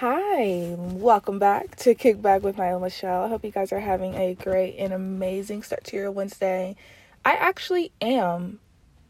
[0.00, 3.24] Hi, welcome back to Kickback with Nailah Michelle.
[3.24, 6.76] I hope you guys are having a great and amazing start to your Wednesday.
[7.24, 8.60] I actually am,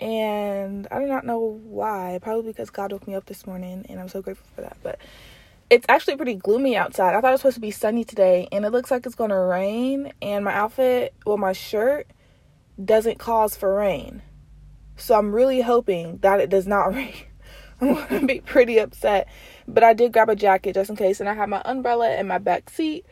[0.01, 2.19] and I do not know why.
[2.23, 4.79] Probably because God woke me up this morning, and I'm so grateful for that.
[4.83, 4.99] But
[5.69, 7.15] it's actually pretty gloomy outside.
[7.15, 9.29] I thought it was supposed to be sunny today, and it looks like it's going
[9.29, 10.15] to rain.
[10.23, 12.07] And my outfit, well, my shirt
[12.83, 14.23] doesn't cause for rain.
[14.97, 17.13] So I'm really hoping that it does not rain.
[17.79, 19.29] I'm going to be pretty upset.
[19.69, 22.27] But I did grab a jacket just in case, and I have my umbrella in
[22.27, 23.05] my back seat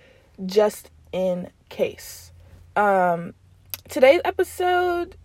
[0.46, 2.32] just in case.
[2.74, 3.34] Um,
[3.88, 5.16] today's episode,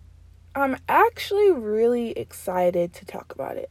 [0.54, 3.70] I'm actually really excited to talk about it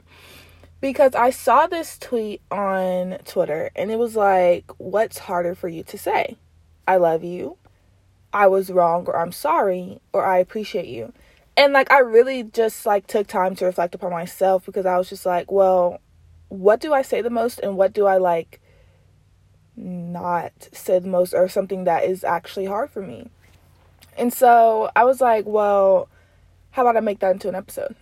[0.81, 5.84] because I saw this tweet on Twitter and it was like, What's harder for you
[5.84, 6.37] to say?
[6.87, 7.57] I love you,
[8.34, 11.13] I was wrong, or I'm sorry, or I appreciate you.
[11.55, 15.09] And like, I really just like took time to reflect upon myself because I was
[15.09, 16.01] just like, Well,
[16.51, 18.59] what do I say the most and what do I like
[19.77, 23.29] not say the most or something that is actually hard for me?
[24.17, 26.09] And so I was like, Well,
[26.71, 27.95] how about I make that into an episode?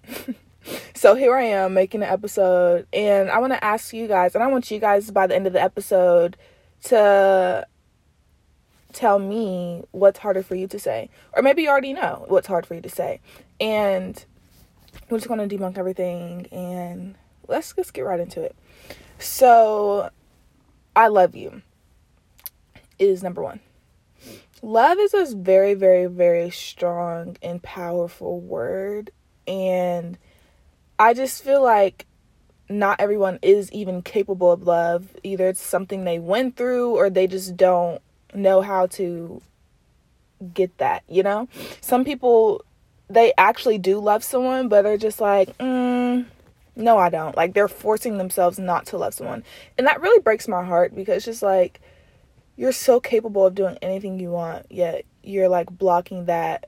[0.95, 4.43] so here I am making an episode, and I want to ask you guys, and
[4.43, 6.35] I want you guys by the end of the episode
[6.85, 7.67] to
[8.93, 12.65] tell me what's harder for you to say, or maybe you already know what's hard
[12.65, 13.21] for you to say,
[13.61, 14.25] and
[15.07, 17.15] we're just going to debunk everything, and
[17.49, 18.55] let's just get right into it.
[19.17, 20.09] So,
[20.95, 21.61] I love you
[22.97, 23.59] is number one.
[24.61, 29.11] Love is a very, very, very strong and powerful word,
[29.47, 30.17] and
[30.97, 32.05] I just feel like
[32.69, 35.15] not everyone is even capable of love.
[35.23, 38.01] Either it's something they went through or they just don't
[38.33, 39.41] know how to
[40.53, 41.47] get that, you know?
[41.81, 42.63] Some people
[43.09, 46.25] they actually do love someone, but they're just like, mm,
[46.79, 47.35] no, I don't.
[47.35, 49.43] Like they're forcing themselves not to love someone.
[49.77, 51.81] And that really breaks my heart because it's just like
[52.55, 56.65] you're so capable of doing anything you want, yet you're like blocking that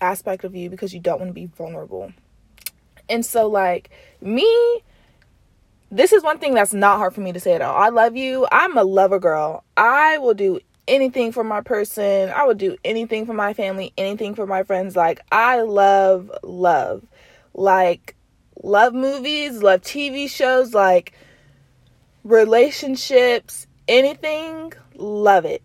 [0.00, 2.12] aspect of you because you don't want to be vulnerable.
[3.08, 4.82] And so, like, me,
[5.90, 7.76] this is one thing that's not hard for me to say at all.
[7.76, 8.46] I love you.
[8.52, 9.64] I'm a lover girl.
[9.76, 12.30] I will do anything for my person.
[12.30, 14.96] I would do anything for my family, anything for my friends.
[14.96, 17.04] Like, I love love.
[17.52, 18.14] Like,
[18.62, 21.12] love movies, love TV shows, like
[22.24, 25.62] relationships, anything, love it.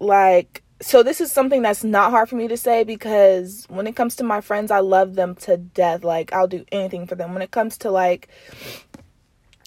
[0.00, 3.94] Like, so this is something that's not hard for me to say because when it
[3.94, 6.02] comes to my friends i love them to death.
[6.02, 7.32] Like i'll do anything for them.
[7.32, 8.28] When it comes to like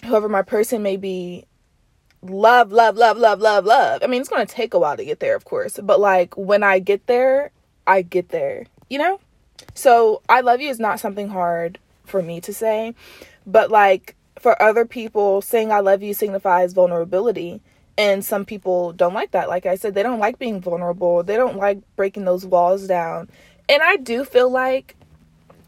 [0.03, 1.45] whoever my person may be
[2.21, 4.03] love love love love love love.
[4.03, 6.35] I mean it's going to take a while to get there of course but like
[6.35, 7.51] when i get there
[7.87, 9.19] i get there you know?
[9.73, 12.93] So i love you is not something hard for me to say
[13.45, 17.61] but like for other people saying i love you signifies vulnerability
[17.97, 19.47] and some people don't like that.
[19.47, 21.23] Like I said, they don't like being vulnerable.
[21.23, 23.29] They don't like breaking those walls down.
[23.69, 24.95] And I do feel like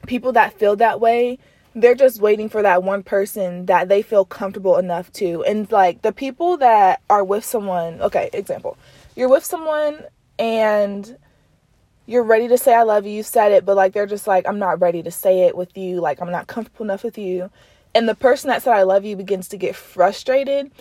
[0.05, 1.39] people that feel that way,
[1.73, 5.43] they're just waiting for that one person that they feel comfortable enough to.
[5.45, 8.77] And like the people that are with someone, okay, example.
[9.15, 10.03] You're with someone
[10.37, 11.17] and
[12.07, 14.47] you're ready to say I love you, you said it, but like they're just like
[14.47, 17.51] I'm not ready to say it with you, like I'm not comfortable enough with you.
[17.94, 20.72] And the person that said I love you begins to get frustrated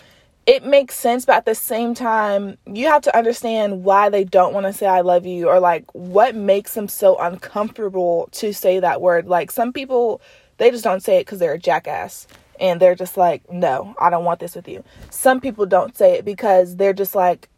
[0.47, 4.53] it makes sense, but at the same time, you have to understand why they don't
[4.53, 8.79] want to say I love you or like what makes them so uncomfortable to say
[8.79, 9.27] that word.
[9.27, 10.21] Like some people,
[10.55, 12.27] they just don't say it because they're a jackass
[12.61, 14.85] and they're just like, no, I don't want this with you.
[15.09, 17.49] Some people don't say it because they're just like,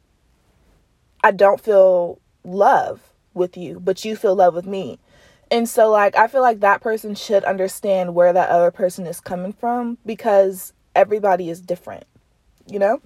[1.24, 5.00] I don't feel love with you, but you feel love with me.
[5.52, 9.20] And so, like, I feel like that person should understand where that other person is
[9.20, 12.06] coming from because everybody is different
[12.72, 13.02] you know?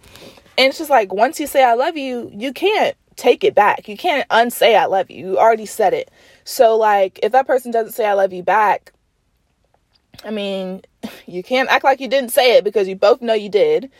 [0.58, 3.88] And it's just like once you say I love you, you can't take it back.
[3.88, 5.32] You can't unsay I love you.
[5.32, 6.12] You already said it.
[6.44, 8.94] So like if that person doesn't say I love you back,
[10.24, 10.82] I mean,
[11.26, 13.92] you can't act like you didn't say it because you both know you did.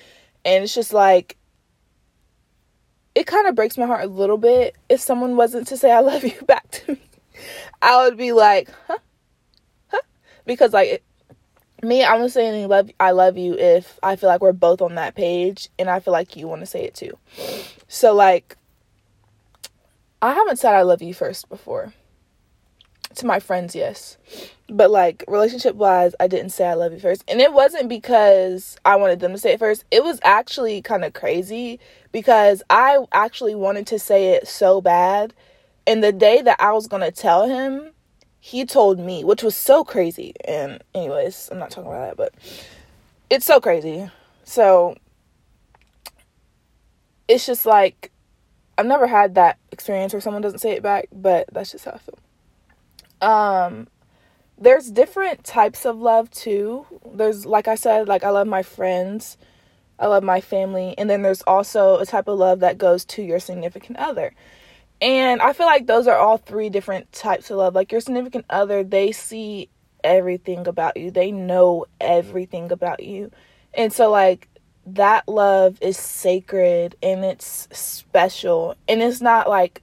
[0.46, 1.38] And it's just like
[3.16, 6.00] it kind of breaks my heart a little bit if someone wasn't to say I
[6.00, 7.02] love you back to me.
[7.82, 8.98] I would be like, "Huh?
[9.90, 10.02] Huh?"
[10.46, 11.04] Because like it,
[11.84, 15.16] me, I'm saying love I love you if I feel like we're both on that
[15.16, 17.18] page and I feel like you want to say it too.
[17.88, 18.58] So like
[20.22, 21.94] I haven't said I love you first before.
[23.16, 24.18] To my friends, yes.
[24.70, 27.24] But like relationship wise, I didn't say I love you first.
[27.28, 29.86] And it wasn't because I wanted them to say it first.
[29.92, 31.80] It was actually kind of crazy
[32.12, 35.34] because I actually wanted to say it so bad.
[35.86, 37.92] And the day that I was going to tell him,
[38.40, 40.34] he told me, which was so crazy.
[40.46, 42.34] And, anyways, I'm not talking about that, but
[43.30, 44.10] it's so crazy.
[44.44, 44.96] So,
[47.28, 48.12] it's just like
[48.78, 51.92] I've never had that experience where someone doesn't say it back, but that's just how
[51.92, 52.18] I feel.
[53.24, 53.88] Um,
[54.58, 56.86] there's different types of love too.
[57.14, 59.38] There's like I said, like I love my friends,
[59.98, 63.24] I love my family, and then there's also a type of love that goes to
[63.24, 64.34] your significant other.
[65.02, 67.76] And I feel like those are all three different types of love.
[67.76, 69.70] Like your significant other, they see
[70.04, 71.12] everything about you.
[71.12, 73.32] They know everything about you.
[73.74, 74.48] And so like
[74.86, 78.76] that love is sacred and it's special.
[78.88, 79.82] And it's not like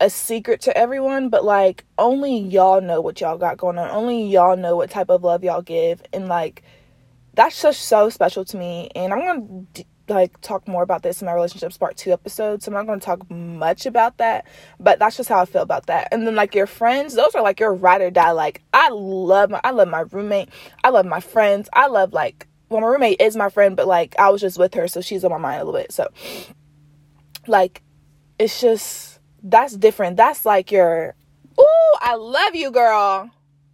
[0.00, 3.90] a secret to everyone, but like only y'all know what y'all got going on.
[3.90, 6.62] Only y'all know what type of love y'all give, and like
[7.34, 8.90] that's just so special to me.
[8.94, 12.70] And I'm gonna like talk more about this in my relationships part two episode, so
[12.70, 14.46] I'm not gonna talk much about that.
[14.78, 16.08] But that's just how I feel about that.
[16.12, 18.32] And then like your friends, those are like your ride or die.
[18.32, 20.50] Like I love my, I love my roommate.
[20.84, 21.68] I love my friends.
[21.72, 24.74] I love like well, my roommate is my friend, but like I was just with
[24.74, 25.92] her, so she's on my mind a little bit.
[25.92, 26.08] So
[27.46, 27.82] like
[28.38, 30.16] it's just that's different.
[30.16, 31.14] That's like your,
[31.58, 33.30] ooh, I love you, girl.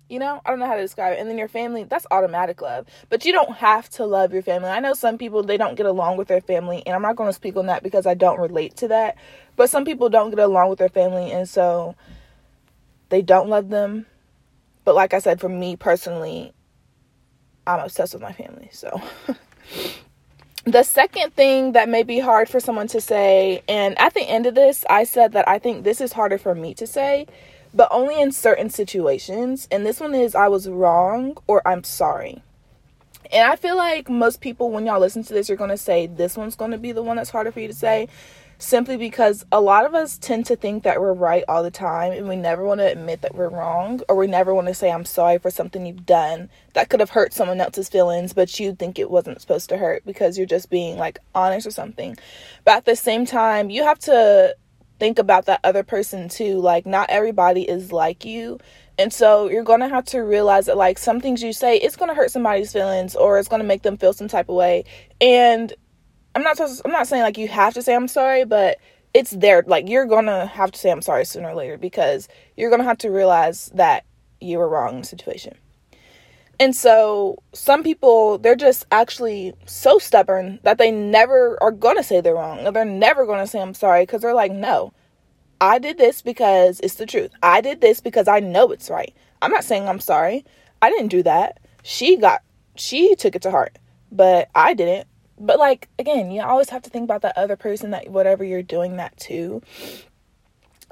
[0.09, 1.21] You know, I don't know how to describe it.
[1.21, 2.87] And then your family, that's automatic love.
[3.09, 4.69] But you don't have to love your family.
[4.69, 6.83] I know some people, they don't get along with their family.
[6.85, 9.17] And I'm not going to speak on that because I don't relate to that.
[9.57, 11.33] But some people don't get along with their family.
[11.33, 11.97] And so
[13.09, 14.05] they don't love them.
[14.85, 16.53] But like I said, for me personally,
[17.67, 18.69] I'm obsessed with my family.
[18.73, 19.01] So.
[20.65, 24.47] the second thing that may be hard for someone to say, and at the end
[24.47, 27.27] of this, I said that I think this is harder for me to say,
[27.75, 29.67] but only in certain situations.
[29.71, 32.43] And this one is I was wrong or I'm sorry.
[33.33, 36.07] And I feel like most people, when y'all listen to this, you're going to say
[36.07, 38.09] this one's going to be the one that's harder for you to say
[38.63, 42.13] simply because a lot of us tend to think that we're right all the time
[42.13, 44.91] and we never want to admit that we're wrong or we never want to say
[44.91, 48.75] I'm sorry for something you've done that could have hurt someone else's feelings but you
[48.75, 52.17] think it wasn't supposed to hurt because you're just being like honest or something.
[52.65, 54.55] But at the same time, you have to
[55.01, 56.61] think about that other person too.
[56.61, 58.61] Like not everybody is like you.
[58.97, 61.97] And so you're going to have to realize that like some things you say it's
[61.97, 64.55] going to hurt somebody's feelings or it's going to make them feel some type of
[64.55, 64.85] way.
[65.21, 65.73] And
[66.35, 68.79] I'm not I'm not saying like you have to say I'm sorry, but
[69.15, 69.63] it's there.
[69.67, 72.99] Like you're gonna have to say I'm sorry sooner or later because you're gonna have
[72.99, 74.05] to realize that
[74.41, 75.55] you were wrong in the situation.
[76.59, 82.21] And so some people they're just actually so stubborn that they never are gonna say
[82.21, 84.93] they're wrong they're never gonna say I'm sorry because they're like, no,
[85.61, 87.33] I did this because it's the truth.
[87.43, 89.15] I did this because I know it's right.
[89.43, 90.45] I'm not saying I'm sorry.
[90.81, 91.61] I didn't do that.
[91.83, 92.43] She got
[92.75, 93.79] she took it to heart,
[94.11, 95.09] but I didn't
[95.43, 98.63] but like again you always have to think about that other person that whatever you're
[98.63, 99.61] doing that to.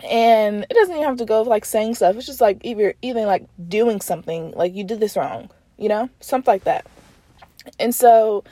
[0.02, 2.17] And it doesn't even have to go with like saying stuff.
[2.17, 5.50] It's just like either even like doing something like you did this wrong
[5.81, 6.08] you know?
[6.20, 6.87] Something like that.
[7.81, 8.44] And so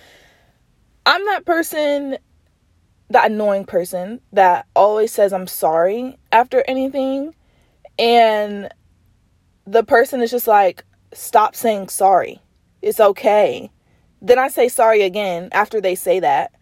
[1.07, 2.19] i'm that person
[3.09, 7.35] that annoying person that always says i'm sorry after anything.
[7.99, 8.73] And
[9.67, 12.41] the person is just like stop saying sorry.
[12.83, 13.71] It's okay
[14.21, 16.53] then I say sorry again after they say that.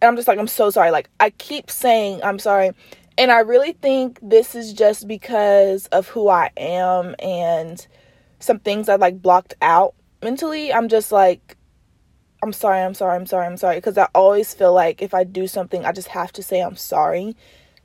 [0.00, 0.90] And I'm just like, I'm so sorry.
[0.90, 2.72] Like, I keep saying I'm sorry.
[3.16, 7.86] And I really think this is just because of who I am and
[8.40, 10.72] some things I like blocked out mentally.
[10.72, 11.56] I'm just like,
[12.42, 13.76] I'm sorry, I'm sorry, I'm sorry, I'm sorry.
[13.76, 16.76] Because I always feel like if I do something, I just have to say I'm
[16.76, 17.36] sorry.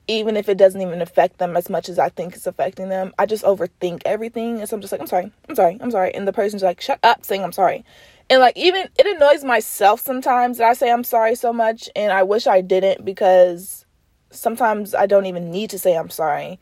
[0.08, 3.14] Even if it doesn't even affect them as much as I think it's affecting them.
[3.20, 4.60] I just overthink everything.
[4.60, 6.16] And so I'm just like, I'm sorry, I'm sorry, I'm sorry.
[6.16, 7.86] And the person's like, shut up saying I'm sorry.
[8.30, 12.12] And like even it annoys myself sometimes that I say I'm sorry so much and
[12.12, 13.86] I wish I didn't because
[14.30, 16.60] sometimes I don't even need to say I'm sorry.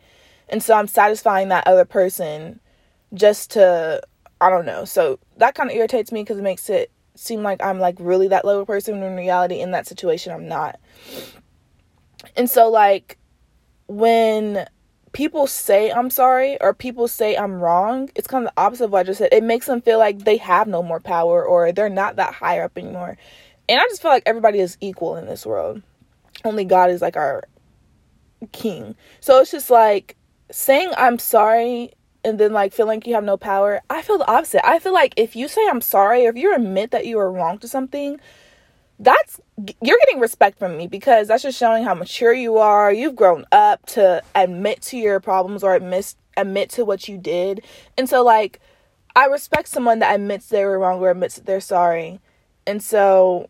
[0.49, 2.59] And so I'm satisfying that other person
[3.13, 4.01] just to
[4.39, 4.85] I don't know.
[4.85, 8.27] So that kind of irritates me because it makes it seem like I'm like really
[8.29, 10.79] that lower person when in reality in that situation I'm not.
[12.35, 13.17] And so like
[13.87, 14.67] when
[15.17, 18.91] people say I'm sorry or people say I'm wrong, it's kind of the opposite of
[18.91, 19.29] what I just said.
[19.31, 22.65] It makes them feel like they have no more power or they're not that higher
[22.65, 23.17] up anymore.
[23.67, 25.81] And I just feel like everybody is equal in this world.
[26.45, 27.45] Only God is like our
[28.51, 28.95] king.
[29.19, 30.15] So it's just like
[30.51, 31.93] saying I'm sorry
[32.23, 33.81] and then like feeling like you have no power.
[33.89, 34.63] I feel the opposite.
[34.69, 37.31] I feel like if you say I'm sorry or if you admit that you were
[37.31, 38.19] wrong to something,
[38.99, 39.39] that's
[39.81, 42.91] you're getting respect from me because that's just showing how mature you are.
[42.91, 47.63] You've grown up to admit to your problems or admit admit to what you did.
[47.97, 48.59] And so like
[49.15, 52.19] I respect someone that admits they were wrong or admits that they're sorry.
[52.65, 53.49] And so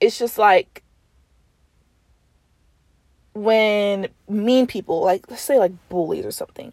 [0.00, 0.82] it's just like
[3.34, 6.72] when mean people, like let's say like bullies or something,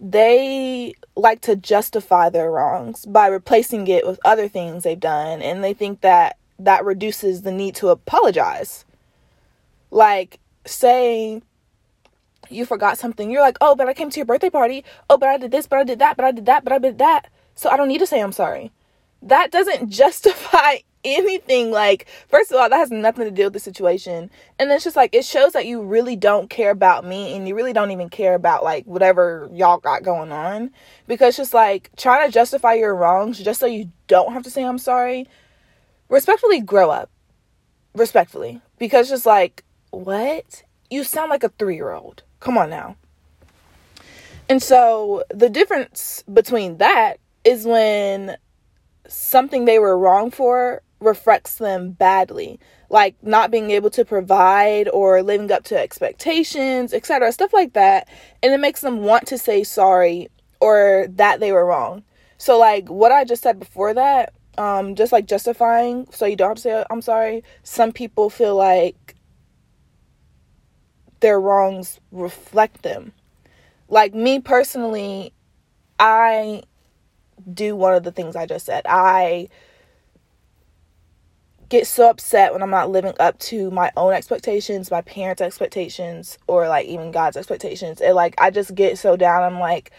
[0.00, 5.62] they like to justify their wrongs by replacing it with other things they've done and
[5.62, 8.84] they think that that reduces the need to apologize.
[9.90, 11.42] Like, say
[12.50, 13.30] you forgot something.
[13.30, 14.84] You're like, oh, but I came to your birthday party.
[15.08, 16.78] Oh, but I did this, but I did that, but I did that, but I
[16.78, 17.28] did that.
[17.54, 18.72] So I don't need to say I'm sorry.
[19.22, 21.70] That doesn't justify anything.
[21.70, 24.30] Like, first of all, that has nothing to do with the situation.
[24.58, 27.46] And then it's just like, it shows that you really don't care about me and
[27.46, 30.70] you really don't even care about like whatever y'all got going on.
[31.06, 34.64] Because just like trying to justify your wrongs just so you don't have to say
[34.64, 35.28] I'm sorry,
[36.08, 37.10] respectfully grow up.
[37.94, 38.60] Respectfully.
[38.78, 40.62] Because just like, what?
[40.90, 42.22] You sound like a three year old.
[42.40, 42.96] Come on now.
[44.48, 48.36] And so the difference between that is when
[49.08, 52.58] something they were wrong for reflects them badly
[52.88, 58.08] like not being able to provide or living up to expectations etc stuff like that
[58.42, 60.28] and it makes them want to say sorry
[60.60, 62.02] or that they were wrong
[62.38, 66.48] so like what i just said before that um just like justifying so you don't
[66.48, 69.14] have to say i'm sorry some people feel like
[71.20, 73.12] their wrongs reflect them
[73.88, 75.32] like me personally
[75.98, 76.62] i
[77.52, 78.82] do one of the things I just said.
[78.86, 79.48] I
[81.68, 86.38] get so upset when I'm not living up to my own expectations, my parents' expectations,
[86.46, 88.00] or like even God's expectations.
[88.00, 89.42] And like I just get so down.
[89.42, 89.90] I'm like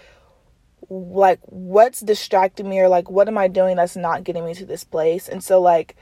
[0.89, 4.65] like what's distracting me or like what am I doing that's not getting me to
[4.65, 5.27] this place?
[5.27, 5.95] And so like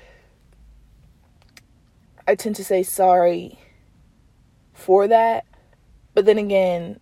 [2.28, 3.60] I tend to say sorry
[4.74, 5.46] for that.
[6.14, 7.00] But then again,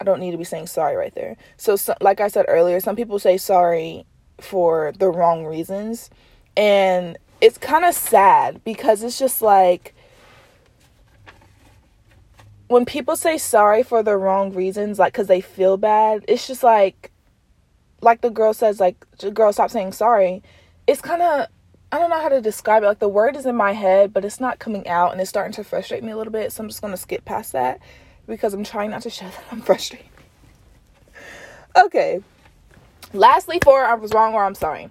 [0.00, 1.36] I don't need to be saying sorry right there.
[1.56, 4.06] So, so, like I said earlier, some people say sorry
[4.40, 6.10] for the wrong reasons.
[6.56, 9.94] And it's kind of sad because it's just like
[12.68, 16.62] when people say sorry for the wrong reasons, like because they feel bad, it's just
[16.62, 17.10] like,
[18.00, 20.42] like the girl says, like, the girl, stop saying sorry.
[20.86, 21.48] It's kind of,
[21.90, 22.86] I don't know how to describe it.
[22.86, 25.54] Like the word is in my head, but it's not coming out and it's starting
[25.54, 26.52] to frustrate me a little bit.
[26.52, 27.80] So I'm just to skip past that
[28.26, 30.06] because I'm trying not to show that I'm frustrated.
[31.76, 32.22] okay.
[33.14, 34.90] Lastly, for I was wrong or I'm sorry.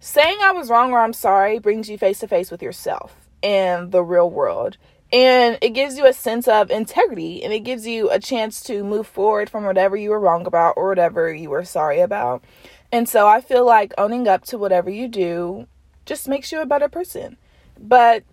[0.00, 3.92] Saying I was wrong or I'm sorry brings you face to face with yourself and
[3.92, 4.76] the real world.
[5.14, 8.82] And it gives you a sense of integrity and it gives you a chance to
[8.82, 12.42] move forward from whatever you were wrong about or whatever you were sorry about.
[12.90, 15.68] And so I feel like owning up to whatever you do
[16.04, 17.36] just makes you a better person.
[17.80, 18.24] But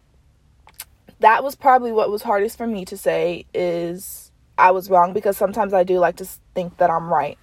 [1.20, 5.38] that was probably what was hardest for me to say is I was wrong because
[5.38, 7.38] sometimes I do like to think that I'm right.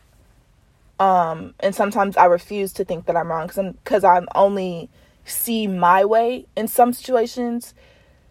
[0.98, 4.90] Um, and sometimes I refuse to think that I'm wrong because I'm because I'm only
[5.24, 7.72] see my way in some situations.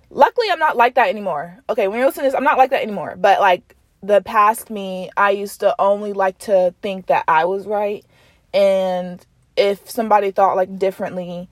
[0.09, 1.59] Luckily, I'm not like that anymore.
[1.69, 3.15] Okay, when you're listening to this, I'm not like that anymore.
[3.17, 7.67] But like the past me, I used to only like to think that I was
[7.67, 8.05] right,
[8.53, 9.25] and
[9.57, 11.49] if somebody thought like differently,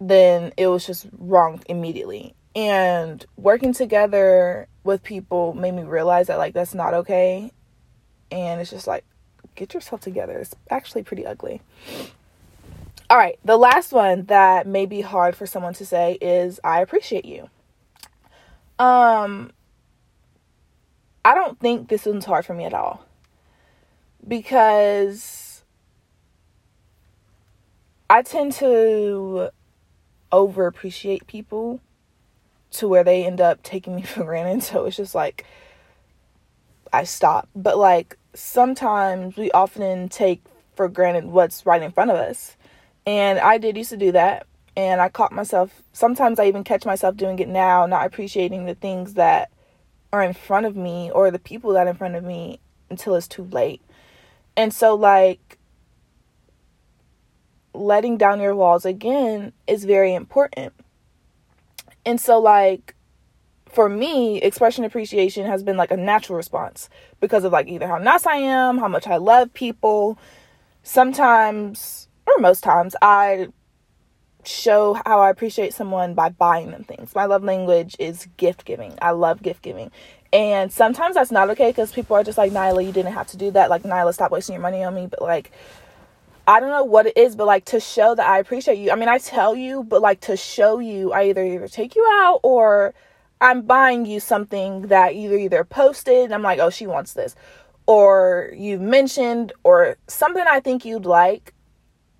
[0.00, 2.34] then it was just wrong immediately.
[2.54, 7.50] And working together with people made me realize that like that's not okay.
[8.30, 9.04] And it's just like
[9.54, 10.38] get yourself together.
[10.38, 11.62] It's actually pretty ugly.
[13.12, 16.80] All right, the last one that may be hard for someone to say is I
[16.80, 17.50] appreciate you.
[18.78, 19.52] Um
[21.22, 23.04] I don't think this one's hard for me at all.
[24.26, 25.62] Because
[28.08, 29.50] I tend to
[30.32, 31.82] over appreciate people
[32.70, 34.62] to where they end up taking me for granted.
[34.62, 35.44] So it's just like
[36.94, 37.46] I stop.
[37.54, 40.42] But like sometimes we often take
[40.74, 42.56] for granted what's right in front of us.
[43.06, 44.46] And I did used to do that.
[44.76, 48.74] And I caught myself, sometimes I even catch myself doing it now, not appreciating the
[48.74, 49.50] things that
[50.12, 53.14] are in front of me or the people that are in front of me until
[53.14, 53.82] it's too late.
[54.56, 55.58] And so, like,
[57.74, 60.72] letting down your walls again is very important.
[62.04, 62.94] And so, like,
[63.66, 66.90] for me, expression appreciation has been like a natural response
[67.20, 70.18] because of like either how nice I am, how much I love people.
[70.82, 73.48] Sometimes, or most times, I
[74.44, 77.14] show how I appreciate someone by buying them things.
[77.14, 78.98] My love language is gift giving.
[79.00, 79.90] I love gift giving.
[80.32, 83.36] And sometimes that's not okay because people are just like, Nailah, you didn't have to
[83.36, 83.70] do that.
[83.70, 85.06] Like, Nailah, stop wasting your money on me.
[85.06, 85.52] But like,
[86.46, 88.90] I don't know what it is, but like to show that I appreciate you.
[88.90, 92.04] I mean, I tell you, but like to show you, I either either take you
[92.20, 92.94] out or
[93.40, 97.36] I'm buying you something that either either posted and I'm like, oh, she wants this,
[97.86, 101.54] or you've mentioned, or something I think you'd like.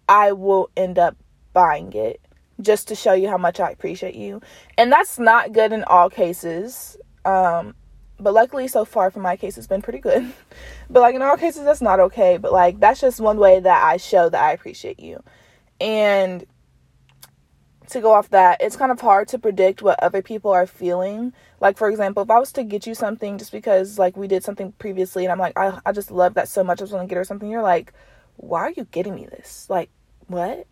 [0.09, 1.17] I will end up
[1.53, 2.21] buying it
[2.61, 4.41] just to show you how much I appreciate you,
[4.79, 6.97] and that's not good in all cases.
[7.25, 7.75] Um,
[8.19, 10.33] but luckily, so far for my case, it's been pretty good.
[10.91, 12.37] but like in all cases, that's not okay.
[12.37, 15.23] But like that's just one way that I show that I appreciate you.
[15.81, 16.47] And
[17.93, 21.33] to go off that, it's kind of hard to predict what other people are feeling.
[21.61, 24.43] Like, for example, if I was to get you something just because, like, we did
[24.43, 27.07] something previously and I'm like, I, I just love that so much, I want to
[27.07, 27.93] get her something, you're like,
[28.37, 29.67] why are you getting me this?
[29.69, 29.91] Like,
[30.27, 30.67] what?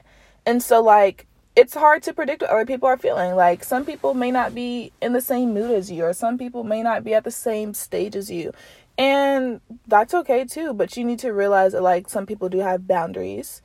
[0.46, 1.26] And so, like,
[1.56, 3.34] it's hard to predict what other people are feeling.
[3.34, 6.64] Like, some people may not be in the same mood as you, or some people
[6.64, 8.52] may not be at the same stage as you.
[8.96, 12.86] And that's okay too, but you need to realize that, like, some people do have
[12.86, 13.62] boundaries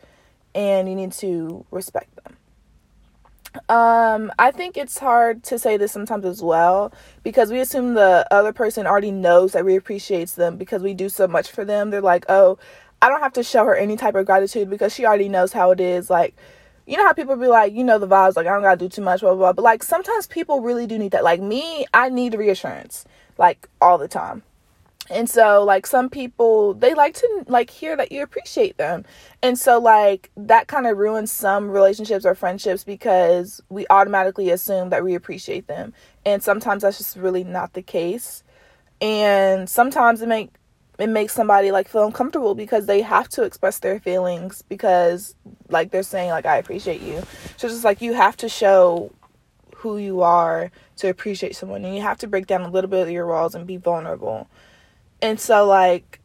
[0.53, 2.37] and you need to respect them.
[3.69, 8.27] Um, I think it's hard to say this sometimes as well because we assume the
[8.31, 11.89] other person already knows that we appreciate them because we do so much for them.
[11.89, 12.57] They're like, oh,
[13.05, 15.69] I don't have to show her any type of gratitude because she already knows how
[15.69, 16.09] it is.
[16.09, 16.35] Like,
[16.87, 18.89] you know how people be like, you know, the vibes, like, I don't gotta do
[18.89, 19.53] too much, blah, blah, blah.
[19.53, 21.23] But like, sometimes people really do need that.
[21.23, 23.05] Like, me, I need reassurance,
[23.37, 24.41] like, all the time.
[25.11, 29.05] And so, like, some people, they like to, like, hear that you appreciate them.
[29.43, 34.89] And so, like, that kind of ruins some relationships or friendships because we automatically assume
[34.89, 35.93] that we appreciate them.
[36.25, 38.43] And sometimes that's just really not the case.
[38.99, 40.49] And sometimes it make
[40.97, 45.35] it makes somebody like feel uncomfortable because they have to express their feelings because
[45.69, 47.21] like they're saying like I appreciate you.
[47.57, 49.11] So it's just like you have to show
[49.75, 53.01] who you are to appreciate someone and you have to break down a little bit
[53.01, 54.47] of your walls and be vulnerable.
[55.21, 56.21] And so like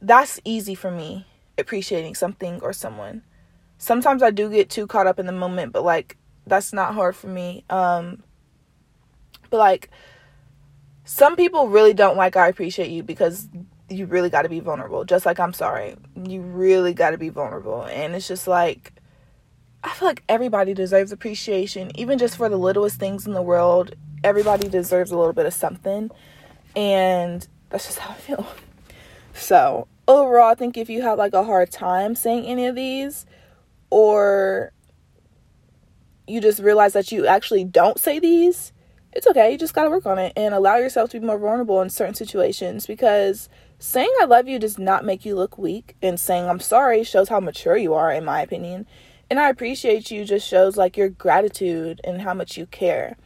[0.00, 1.26] that's easy for me
[1.58, 3.22] appreciating something or someone.
[3.78, 7.14] Sometimes I do get too caught up in the moment, but like that's not hard
[7.14, 7.64] for me.
[7.68, 8.22] Um
[9.50, 9.90] but like
[11.04, 13.48] some people really don't like I appreciate you because
[13.92, 15.04] you really got to be vulnerable.
[15.04, 15.96] Just like I'm sorry.
[16.16, 17.82] You really got to be vulnerable.
[17.84, 18.92] And it's just like
[19.84, 23.94] I feel like everybody deserves appreciation, even just for the littlest things in the world.
[24.22, 26.10] Everybody deserves a little bit of something.
[26.76, 28.46] And that's just how I feel.
[29.34, 33.24] So, overall, I think if you have like a hard time saying any of these
[33.88, 34.72] or
[36.26, 38.72] you just realize that you actually don't say these,
[39.12, 39.52] it's okay.
[39.52, 41.90] You just got to work on it and allow yourself to be more vulnerable in
[41.90, 43.48] certain situations because
[43.82, 47.28] saying I love you does not make you look weak, and saying I'm sorry shows
[47.28, 48.86] how mature you are, in my opinion.
[49.28, 53.16] And I appreciate you just shows like your gratitude and how much you care.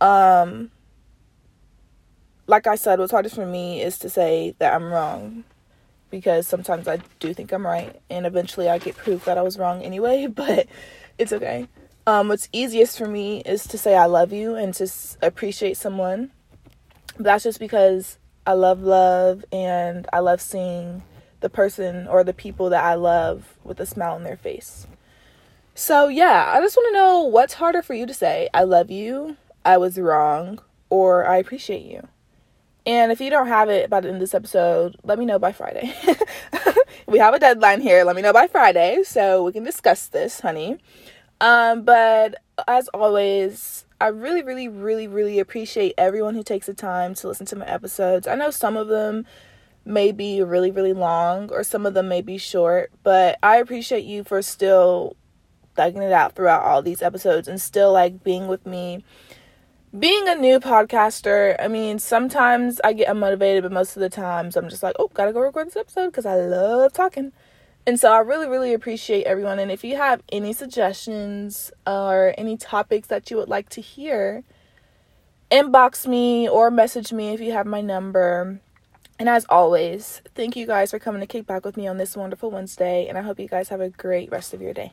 [0.00, 0.70] Um,
[2.46, 5.44] like I said, what's hardest for me is to say that I'm wrong
[6.10, 9.58] because sometimes I do think I'm right, and eventually I get proof that I was
[9.58, 10.68] wrong anyway, but
[11.18, 11.68] it's okay.
[12.06, 16.30] Um, what's easiest for me is to say I love you and to appreciate someone.
[17.16, 21.02] But that's just because I love love and I love seeing
[21.40, 24.86] the person or the people that I love with a smile on their face.
[25.74, 28.90] So, yeah, I just want to know what's harder for you to say, I love
[28.90, 32.08] you, I was wrong, or I appreciate you.
[32.84, 35.38] And if you don't have it by the end of this episode, let me know
[35.38, 35.94] by Friday.
[37.06, 38.04] we have a deadline here.
[38.04, 40.78] Let me know by Friday so we can discuss this, honey.
[41.40, 47.14] Um, but as always, I really, really, really, really appreciate everyone who takes the time
[47.14, 48.26] to listen to my episodes.
[48.26, 49.26] I know some of them
[49.84, 54.04] may be really, really long or some of them may be short, but I appreciate
[54.04, 55.14] you for still
[55.76, 59.04] thugging it out throughout all these episodes and still like being with me.
[59.96, 64.56] Being a new podcaster, I mean, sometimes I get unmotivated, but most of the times
[64.56, 67.30] I'm just like, oh, gotta go record this episode because I love talking.
[67.86, 69.58] And so I really, really appreciate everyone.
[69.58, 74.44] And if you have any suggestions or any topics that you would like to hear,
[75.50, 78.60] inbox me or message me if you have my number.
[79.18, 82.16] And as always, thank you guys for coming to kick back with me on this
[82.16, 83.06] wonderful Wednesday.
[83.08, 84.92] And I hope you guys have a great rest of your day.